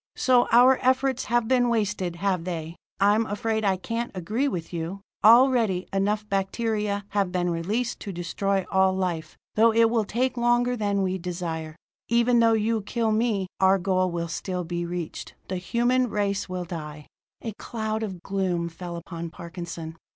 "So 0.15 0.47
our 0.51 0.79
efforts 0.81 1.25
have 1.25 1.47
been 1.47 1.69
wasted, 1.69 2.15
have 2.15 2.43
they? 2.43 2.75
I'm 2.99 3.27
afraid 3.27 3.63
I 3.63 3.77
can't 3.77 4.09
agree 4.15 4.47
with 4.47 4.73
you. 4.73 5.01
Already, 5.23 5.87
enough 5.93 6.27
bacteria 6.27 7.05
have 7.09 7.31
been 7.31 7.51
released 7.51 7.99
to 7.99 8.11
destroy 8.11 8.65
all 8.71 8.93
life, 8.95 9.37
though 9.53 9.71
it 9.71 9.91
will 9.91 10.05
take 10.05 10.37
longer 10.37 10.75
than 10.75 11.03
we 11.03 11.19
desire. 11.19 11.75
Even 12.09 12.39
though 12.39 12.53
you 12.53 12.81
kill 12.81 13.11
me, 13.11 13.45
our 13.59 13.77
goal 13.77 14.09
will 14.09 14.27
still 14.27 14.63
be 14.63 14.87
reached. 14.87 15.35
The 15.49 15.57
human 15.57 16.09
race 16.09 16.49
will 16.49 16.65
die!" 16.65 17.05
A 17.43 17.53
cloud 17.59 18.01
of 18.01 18.23
gloom 18.23 18.69
fell 18.69 18.95
upon 18.95 19.29
Parkinson. 19.29 19.97